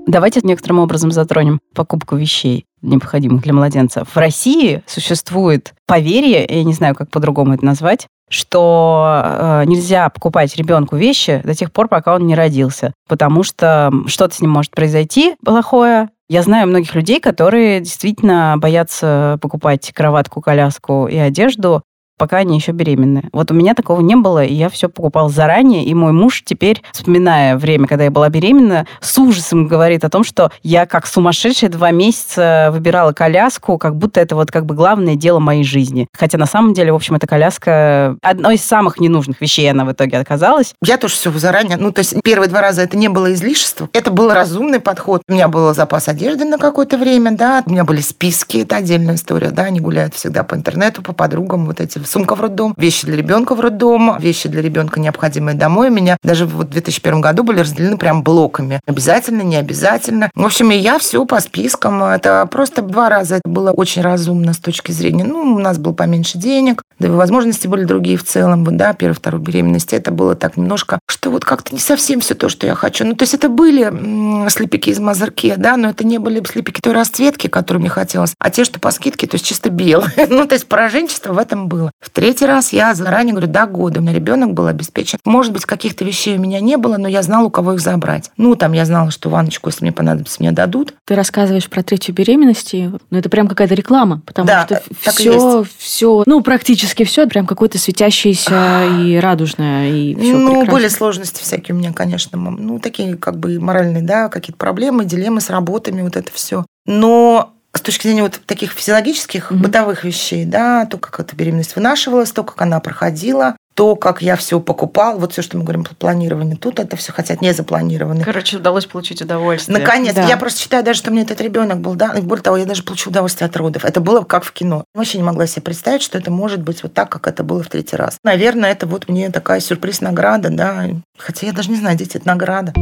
[0.05, 4.05] Давайте некоторым образом затронем покупку вещей, необходимых для младенца.
[4.05, 10.55] В России существует поверье, я не знаю, как по-другому это назвать, что э, нельзя покупать
[10.55, 14.71] ребенку вещи до тех пор, пока он не родился, потому что что-то с ним может
[14.71, 21.81] произойти плохое, я знаю многих людей, которые действительно боятся покупать кроватку, коляску и одежду
[22.19, 23.29] пока они еще беременны.
[23.31, 26.83] Вот у меня такого не было, и я все покупал заранее, и мой муж теперь,
[26.91, 31.69] вспоминая время, когда я была беременна, с ужасом говорит о том, что я как сумасшедшая
[31.69, 36.07] два месяца выбирала коляску, как будто это вот как бы главное дело моей жизни.
[36.13, 39.91] Хотя на самом деле, в общем, эта коляска одной из самых ненужных вещей она в
[39.93, 40.73] итоге оказалась.
[40.83, 44.11] Я тоже все заранее, ну, то есть первые два раза это не было излишество, это
[44.11, 45.21] был разумный подход.
[45.29, 49.15] У меня был запас одежды на какое-то время, да, у меня были списки, это отдельная
[49.15, 53.05] история, да, они гуляют всегда по интернету, по подругам, вот эти сумка в роддом, вещи
[53.05, 55.89] для ребенка в роддом, вещи для ребенка необходимые домой.
[55.89, 58.81] У меня даже в 2001 году были разделены прям блоками.
[58.85, 60.29] Обязательно, не обязательно.
[60.35, 62.03] В общем, и я все по спискам.
[62.03, 65.93] Это просто два раза это было очень разумно с точки зрения, ну, у нас было
[65.93, 69.95] поменьше денег, да и возможности были другие в целом, да, первой, второй беременности.
[69.95, 73.05] Это было так немножко, что вот как-то не совсем все то, что я хочу.
[73.05, 76.93] Ну, то есть это были слепики из Мазарке, да, но это не были слепики той
[76.93, 80.11] расцветки, которую мне хотелось, а те, что по скидке, то есть чисто белые.
[80.29, 81.91] ну, то есть пораженчество в этом было.
[81.99, 85.19] В третий раз я заранее говорю, до года у меня ребенок был обеспечен.
[85.25, 88.31] Может быть, каких-то вещей у меня не было, но я знала, у кого их забрать.
[88.37, 90.93] Ну, там я знала, что ванночку, если мне понадобится, мне дадут.
[91.05, 95.29] Ты рассказываешь про третью беременность, ну, это прям какая-то реклама, потому Да, что так и
[95.29, 101.41] все, все, ну, практически все, прям какое-то светящееся и радужное, и все ну, были сложности
[101.41, 106.01] всякие у меня, конечно, ну, такие как бы моральные, да, какие-то проблемы, дилеммы с работами,
[106.01, 106.65] вот это все.
[106.85, 109.61] Но с точки зрения вот таких физиологических, Мгм.
[109.61, 114.35] бытовых вещей, да, то, как эта беременность вынашивалась, то, как она проходила, то, как я
[114.35, 118.25] все покупал, вот все, что мы говорим про планирование, тут это все хотят не запланировано.
[118.25, 119.77] Короче, удалось получить удовольствие.
[119.77, 120.23] Наконец, Да.
[120.27, 122.83] я просто считаю даже, что мне этот ребенок был, да, и более того, я даже
[122.83, 123.85] получила удовольствие от родов.
[123.85, 124.83] Это было как в кино.
[124.93, 127.69] Вообще не могла себе представить, что это может быть вот так, как это было в
[127.69, 128.17] третий раз.
[128.25, 130.87] Наверное, это вот мне такая сюрприз-награда, да.
[131.17, 132.73] Хотя я даже не знаю, дети, это награда.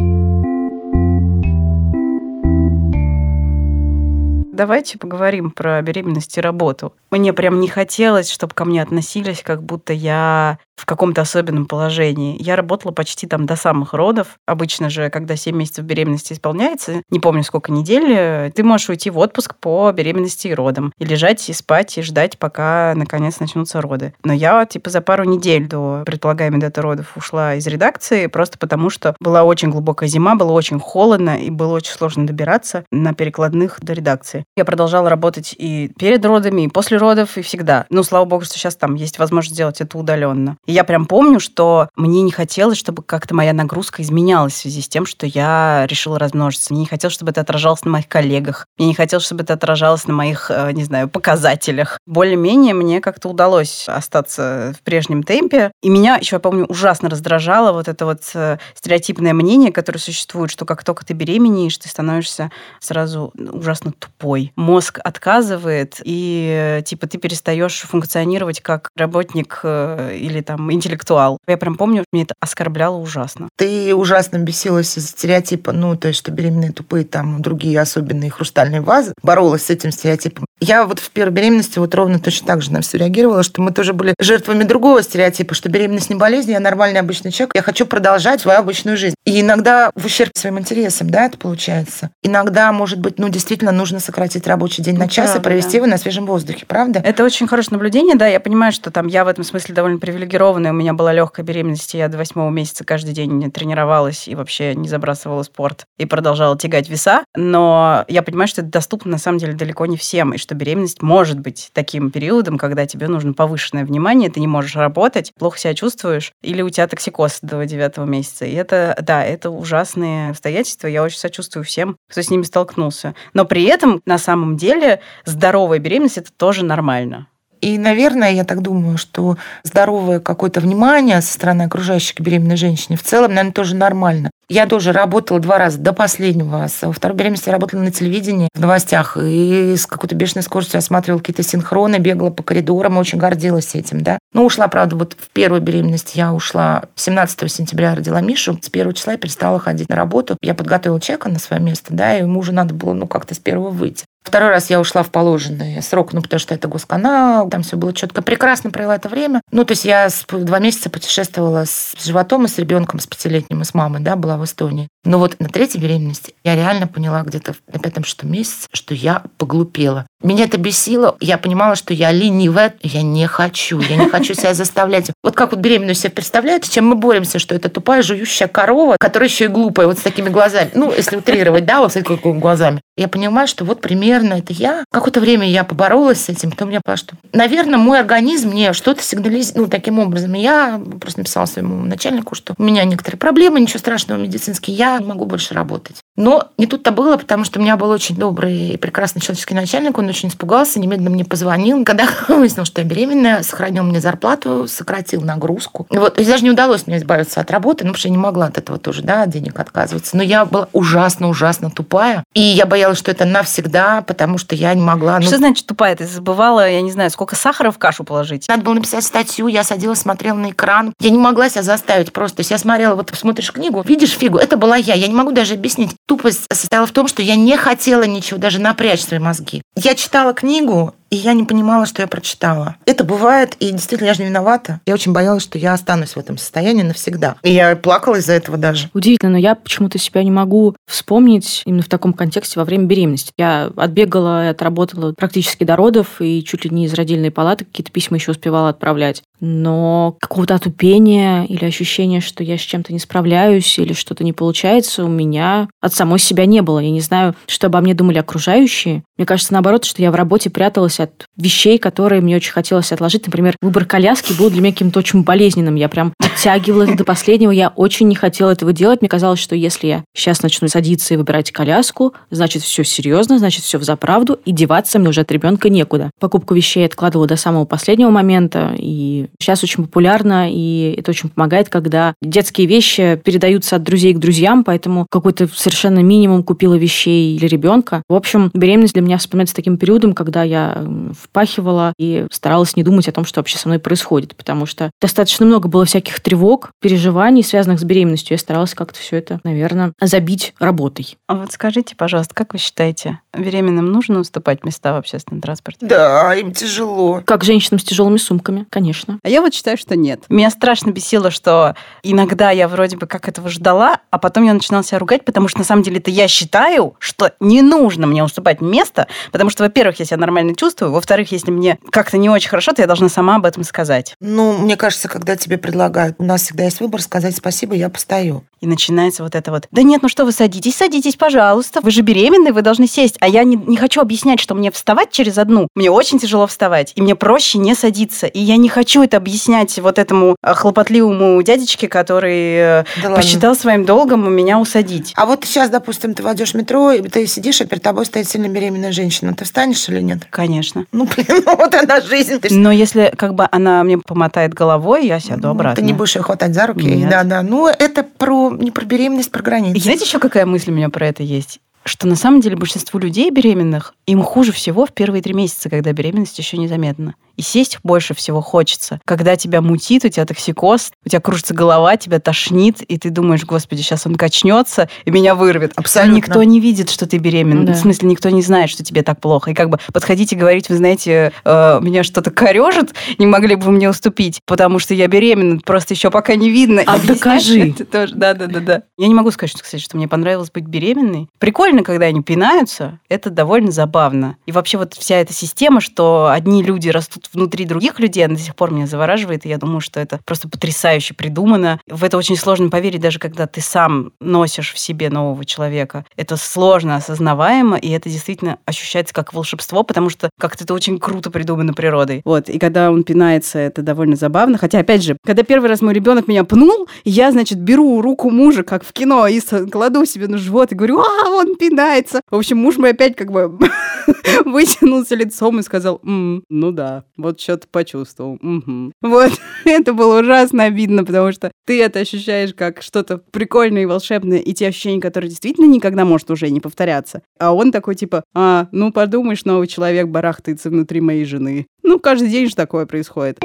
[4.58, 6.92] Давайте поговорим про беременность и работу.
[7.12, 12.42] Мне прям не хотелось, чтобы ко мне относились, как будто я в каком-то особенном положении.
[12.42, 14.40] Я работала почти там до самых родов.
[14.48, 19.20] Обычно же, когда 7 месяцев беременности исполняется, не помню сколько недель, ты можешь уйти в
[19.20, 20.92] отпуск по беременности и родам.
[20.98, 24.16] И лежать, и спать, и ждать, пока наконец начнутся роды.
[24.24, 28.90] Но я типа за пару недель до предполагаемой даты родов ушла из редакции, просто потому
[28.90, 33.80] что была очень глубокая зима, было очень холодно, и было очень сложно добираться на перекладных
[33.82, 34.46] до редакции.
[34.58, 37.86] Я продолжала работать и перед родами, и после родов, и всегда.
[37.92, 40.58] Ну, слава богу, что сейчас там есть возможность сделать это удаленно.
[40.66, 44.82] И я прям помню, что мне не хотелось, чтобы как-то моя нагрузка изменялась в связи
[44.82, 46.74] с тем, что я решила размножиться.
[46.74, 48.66] Мне не хотелось, чтобы это отражалось на моих коллегах.
[48.80, 52.00] Мне не хотелось, чтобы это отражалось на моих, э, не знаю, показателях.
[52.08, 55.72] Более-менее мне как-то удалось остаться в прежнем темпе.
[55.84, 60.50] И меня еще, я помню, ужасно раздражало вот это вот э, стереотипное мнение, которое существует,
[60.50, 64.47] что как только ты беременеешь, ты становишься сразу ужасно тупой.
[64.56, 71.38] Мозг отказывает, и э, типа ты перестаешь функционировать как работник э, или там интеллектуал.
[71.48, 73.50] Я прям помню, мне это оскорбляло ужасно.
[73.56, 78.82] Ты ужасно бесилась из стереотипа, ну, то есть, что беременные тупые, там, другие особенные хрустальные
[78.82, 79.14] вазы.
[79.24, 80.46] Боролась с этим стереотипом.
[80.60, 83.72] Я вот в первой беременности вот ровно точно так же на все реагировала, что мы
[83.72, 87.86] тоже были жертвами другого стереотипа, что беременность не болезнь, я нормальный обычный человек, я хочу
[87.86, 89.16] продолжать свою обычную жизнь.
[89.26, 92.12] И иногда в ущерб своим интересам, да, это получается.
[92.24, 95.72] Иногда, может быть, ну, действительно нужно сократить рабочий день на Ну, час и правда, провести
[95.72, 95.78] да.
[95.78, 97.02] его на свежем воздухе, правда?
[97.04, 98.28] Это очень хорошее наблюдение, да.
[98.28, 100.72] Я понимаю, что там я в этом смысле довольно привилегированная.
[100.72, 104.76] У меня была легкая беременность, и я до восьмого месяца каждый день тренировалась и вообще
[104.76, 107.24] не забрасывала спорт и продолжала тягать веса.
[107.36, 111.02] Но я понимаю, что это доступно на самом деле далеко не всем, и что беременность
[111.02, 115.74] может быть таким периодом, когда тебе нужно повышенное внимание, ты не можешь работать, плохо себя
[115.74, 118.46] чувствуешь, или у тебя токсикоз до девятого месяца.
[118.46, 120.88] И это, да, это ужасные обстоятельства.
[120.88, 123.14] Я очень сочувствую всем, кто с ними столкнулся.
[123.34, 127.28] Но при этом, на самом деле, здоровая беременность– это тоже нормально.
[127.62, 132.98] И, наверное, я так думаю, что здоровое какое-то внимание со стороны окружающих к беременной женщине
[132.98, 134.30] в целом, наверное, тоже нормально.
[134.50, 136.68] Я тоже работала два раза до последнего.
[136.68, 141.20] Со второй беременности я работала на телевидении, в новостях, и с какой-то бешеной скоростью осматривала
[141.20, 144.20] какие-то синхроны, бегала по коридорам, очень гордилась этим, да.
[144.34, 148.58] Ну, ушла, правда, вот в первую беременность я ушла 17 сентября, родила Мишу.
[148.62, 150.38] С первого числа я перестала ходить на работу.
[150.42, 153.40] Я подготовила человека на свое место, да, и ему уже надо было, ну, как-то с
[153.40, 154.06] первого выйти.
[154.28, 157.94] Второй раз я ушла в положенный срок, ну, потому что это госканал, там все было
[157.94, 158.22] четко.
[158.22, 159.42] Прекрасно провела это время.
[159.54, 163.64] Ну, то есть я два месяца путешествовала с животом и с ребенком, с пятилетним, и
[163.64, 164.90] с мамой, да, была в Эстонии.
[165.06, 170.06] Но вот на третьей беременности я реально поняла где-то на пятом-шестом месяце, что я поглупела.
[170.24, 171.16] Меня это бесило.
[171.20, 172.74] Я понимала, что я ленивая.
[172.82, 173.80] Я не хочу.
[173.80, 175.12] Я не хочу себя заставлять.
[175.24, 179.30] Вот как вот беременную себе представляете, чем мы боремся, что это тупая жующая корова, которая
[179.30, 180.72] еще и глупая, вот с такими глазами.
[180.74, 182.82] Ну, если утрировать, да, вот с такими глазами.
[182.98, 184.84] Я понимаю, что вот примерно это я.
[184.92, 189.04] Какое-то время я поборолась с этим, потом я поняла, что, наверное, мой организм мне что-то
[189.04, 190.34] сигнализирует, ну, таким образом.
[190.34, 195.26] Я просто написала своему начальнику, что у меня некоторые проблемы, ничего страшного медицинские, я могу
[195.26, 195.98] больше работать.
[196.18, 199.98] Но не тут-то было, потому что у меня был очень добрый и прекрасный человеческий начальник,
[199.98, 201.86] он очень испугался, немедленно мне позвонил.
[201.86, 205.86] Когда выяснил, что я беременная, сохранил мне зарплату, сократил нагрузку.
[205.92, 208.18] Вот, то есть даже не удалось мне избавиться от работы, ну, потому что я не
[208.18, 210.18] могла от этого тоже, да, денег отказываться.
[210.18, 214.82] Но я была ужасно-ужасно тупая, и я боялась, что это навсегда, потому что я не
[214.82, 215.20] могла...
[215.20, 215.26] Ну...
[215.26, 215.96] Что значит тупая?
[215.96, 218.48] Ты забывала, я не знаю, сколько сахара в кашу положить?
[218.48, 220.94] Надо было написать статью, я садилась, смотрела на экран.
[221.00, 222.38] Я не могла себя заставить просто.
[222.38, 224.96] То есть я смотрела, вот смотришь книгу, видишь фигу, это была я.
[224.96, 225.92] Я не могу даже объяснить.
[226.08, 229.62] Тупость состояла в том, что я не хотела ничего, даже напрячь свои мозги.
[229.76, 232.76] Я читала книгу, и я не понимала, что я прочитала.
[232.86, 234.82] Это бывает, и действительно, я же не виновата.
[234.86, 237.36] Я очень боялась, что я останусь в этом состоянии навсегда.
[237.44, 238.90] И я плакала из-за этого даже.
[238.94, 243.32] Удивительно, но я почему-то себя не могу вспомнить именно в таком контексте во время беременности.
[243.38, 247.92] Я отбегала и отработала практически до родов, и чуть ли не из родильной палаты какие-то
[247.92, 249.24] письма еще успевала отправлять.
[249.40, 255.06] Но какого-то отупения или ощущения, что я с чем-то не справляюсь или что-то не получается,
[255.06, 256.80] у меня от самой себя не было.
[256.80, 259.04] Я не знаю, что обо мне думали окружающие.
[259.18, 263.26] Мне кажется, наоборот, что я в работе пряталась от вещей, которые мне очень хотелось отложить.
[263.26, 265.76] Например, выбор коляски был для меня каким-то очень болезненным.
[265.76, 267.52] Я прям оттягивала это до последнего.
[267.52, 269.02] Я очень не хотела этого делать.
[269.02, 273.64] Мне казалось, что если я сейчас начну садиться и выбирать коляску, значит, все серьезно, значит,
[273.64, 276.12] все в заправду, и деваться мне уже от ребенка некуда.
[276.20, 281.70] Покупку вещей откладывала до самого последнего момента, и сейчас очень популярно, и это очень помогает,
[281.70, 287.48] когда детские вещи передаются от друзей к друзьям, поэтому какой-то совершенно минимум купила вещей для
[287.48, 288.04] ребенка.
[288.10, 290.84] В общем, беременность для меня вспоминается таким периодом, когда я
[291.14, 295.46] впахивала и старалась не думать о том, что вообще со мной происходит, потому что достаточно
[295.46, 298.36] много было всяких тревог, переживаний, связанных с беременностью.
[298.36, 301.18] Я старалась как-то все это, наверное, забить работой.
[301.28, 305.86] А вот скажите, пожалуйста, как вы считаете, беременным нужно уступать места в общественном транспорте?
[305.86, 307.22] Да, им тяжело.
[307.26, 309.20] Как женщинам с тяжелыми сумками, конечно.
[309.24, 310.22] А я вот считаю, что нет.
[310.30, 314.84] Меня страшно бесило, что иногда я вроде бы как этого ждала, а потом я начинала
[314.84, 318.62] себя ругать, потому что на самом деле это я считаю, что не нужно мне уступать
[318.62, 322.74] место, потому что, во-первых, я себя нормально чувствую, во-вторых, если мне как-то не очень хорошо,
[322.74, 324.16] то я должна сама об этом сказать.
[324.20, 328.44] Ну, мне кажется, когда тебе предлагают, у нас всегда есть выбор сказать спасибо, я постою.
[328.60, 332.02] И начинается вот это вот, да нет, ну что вы садитесь, садитесь, пожалуйста, вы же
[332.02, 333.16] беременны, вы должны сесть.
[333.20, 335.68] А я не, не хочу объяснять, что мне вставать через одну.
[335.76, 338.26] Мне очень тяжело вставать, и мне проще не садиться.
[338.26, 343.52] И я не хочу это объяснять вот этому э, хлопотливому дядечке, который э, да посчитал
[343.52, 343.62] ладно.
[343.62, 345.14] своим долгом у меня усадить.
[345.16, 348.28] А вот сейчас, допустим, ты войдешь в метро, и ты сидишь, а перед тобой стоит
[348.28, 349.36] сильно беременная женщина.
[349.36, 350.26] Ты встанешь или нет?
[350.32, 350.67] Конечно.
[350.92, 352.40] Ну, блин, ну вот она жизнь.
[352.52, 355.76] Но если как бы она мне помотает головой, я сяду ну, обратно.
[355.76, 356.86] Ты не будешь ее хватать за руки.
[356.86, 357.10] Нет.
[357.10, 357.42] Да, да.
[357.42, 359.80] Ну, это про не про беременность, про границы.
[359.82, 361.60] Знаете, еще какая мысль у меня про это есть?
[361.88, 365.92] Что на самом деле большинству людей беременных им хуже всего в первые три месяца, когда
[365.92, 367.16] беременность еще незаметна.
[367.36, 369.00] И сесть больше всего хочется.
[369.06, 373.46] Когда тебя мутит, у тебя токсикоз, у тебя кружится голова, тебя тошнит, и ты думаешь,
[373.46, 375.74] господи, сейчас он качнется и меня вырвет.
[375.76, 376.16] Абсолютно.
[376.16, 377.68] никто не видит, что ты беременна.
[377.68, 377.74] Да.
[377.74, 379.52] В смысле, никто не знает, что тебе так плохо.
[379.52, 383.66] И как бы подходить и говорить, вы знаете, э, меня что-то корежит, не могли бы
[383.66, 386.82] вы мне уступить, потому что я беременна, просто еще пока не видно.
[386.88, 387.74] А докажи.
[387.92, 388.16] Тоже.
[388.16, 388.84] Да, да, да, да.
[388.98, 391.28] Я не могу сказать, что, кстати, что мне понравилось быть беременной.
[391.38, 394.38] Прикольно, когда они пинаются, это довольно забавно.
[394.46, 398.42] И вообще вот вся эта система, что одни люди растут внутри других людей, она до
[398.42, 401.80] сих пор меня завораживает, и я думаю, что это просто потрясающе придумано.
[401.88, 406.06] В это очень сложно поверить, даже когда ты сам носишь в себе нового человека.
[406.16, 411.32] Это сложно осознаваемо, и это действительно ощущается как волшебство, потому что как-то это очень круто
[411.32, 412.22] придумано природой.
[412.26, 414.58] Вот, и когда он пинается, это довольно забавно.
[414.58, 418.64] Хотя, опять же, когда первый раз мой ребенок меня пнул, я, значит, беру руку мужа,
[418.64, 419.40] как в кино, и
[419.72, 422.22] кладу себе на живот и говорю, а, он пинается.
[422.30, 423.58] В общем, муж мой опять как бы
[424.46, 428.40] вытянулся лицом и сказал, М, ну да, вот что-то почувствовал.
[428.42, 428.92] Угу.
[429.02, 429.32] Вот,
[429.66, 434.54] это было ужасно обидно, потому что ты это ощущаешь как что-то прикольное и волшебное, и
[434.54, 437.22] те ощущения, которые действительно никогда может уже не повторяться.
[437.40, 441.68] А он такой типа, а, ну подумаешь, новый человек барахтается внутри моей жены.
[441.84, 443.40] Ну, каждый день же такое происходит.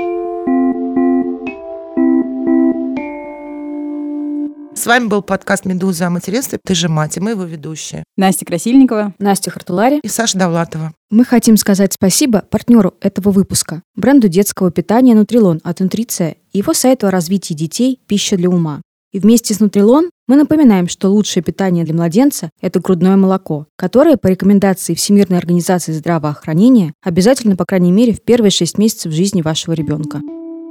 [4.82, 6.58] С вами был подкаст «Медуза о материнстве».
[6.66, 8.02] Ты же мать, и мы его ведущие.
[8.16, 9.14] Настя Красильникова.
[9.20, 10.00] Настя Хартулари.
[10.02, 10.92] И Саша Довлатова.
[11.08, 16.74] Мы хотим сказать спасибо партнеру этого выпуска, бренду детского питания «Нутрилон» от «Нутриция» и его
[16.74, 18.82] сайту о развитии детей «Пища для ума».
[19.12, 24.16] И вместе с «Нутрилон» мы напоминаем, что лучшее питание для младенца– это грудное молоко, которое
[24.16, 29.74] по рекомендации Всемирной организации здравоохранения обязательно, по крайней мере, в первые шесть месяцев жизни вашего
[29.74, 30.20] ребенка.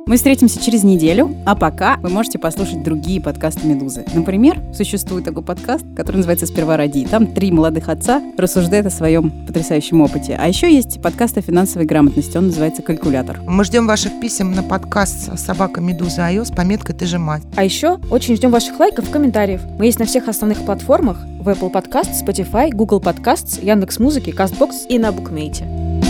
[0.08, 4.04] Мы встретимся через неделю, а пока вы можете послушать другие подкасты «Медузы».
[4.14, 7.06] Например, существует такой подкаст, который называется «Сперва ради».
[7.06, 10.38] Там три молодых отца рассуждают о своем потрясающем опыте.
[10.40, 13.42] А еще есть подкаст о финансовой грамотности, он называется «Калькулятор».
[13.48, 17.44] Мы ждем ваших писем на подкаст «Собака Медуза Айо» с пометкой «Ты же мать».
[17.56, 19.62] А еще очень ждем ваших лайков и комментариев.
[19.78, 24.98] Мы есть на всех основных платформах в Apple Podcast, Spotify, Google Podcasts, Яндекс.Музыке, Castbox и
[24.98, 26.01] на Букмейте.